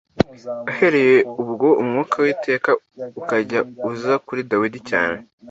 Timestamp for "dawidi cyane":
4.49-5.17